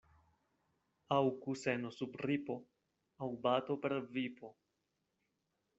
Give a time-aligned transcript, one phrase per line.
[1.17, 2.57] Aŭ kuseno sub ripo,
[3.25, 4.55] aŭ bato per vipo.